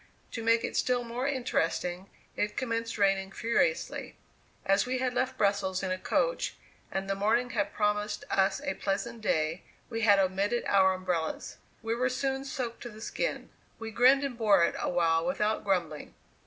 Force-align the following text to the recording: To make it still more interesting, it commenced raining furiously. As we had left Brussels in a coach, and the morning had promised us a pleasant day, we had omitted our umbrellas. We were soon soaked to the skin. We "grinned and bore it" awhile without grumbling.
To 0.31 0.41
make 0.41 0.63
it 0.63 0.75
still 0.75 1.03
more 1.03 1.27
interesting, 1.27 2.09
it 2.35 2.57
commenced 2.57 2.97
raining 2.97 3.31
furiously. 3.31 4.15
As 4.65 4.87
we 4.87 4.97
had 4.97 5.13
left 5.13 5.37
Brussels 5.37 5.83
in 5.83 5.91
a 5.91 5.97
coach, 5.99 6.55
and 6.91 7.07
the 7.07 7.13
morning 7.13 7.51
had 7.51 7.71
promised 7.71 8.25
us 8.31 8.59
a 8.63 8.73
pleasant 8.73 9.21
day, 9.21 9.61
we 9.91 10.01
had 10.01 10.17
omitted 10.17 10.65
our 10.65 10.95
umbrellas. 10.95 11.57
We 11.83 11.93
were 11.93 12.09
soon 12.09 12.45
soaked 12.45 12.81
to 12.81 12.89
the 12.89 12.99
skin. 12.99 13.51
We 13.77 13.91
"grinned 13.91 14.23
and 14.23 14.35
bore 14.35 14.63
it" 14.65 14.73
awhile 14.79 15.23
without 15.23 15.63
grumbling. 15.63 16.15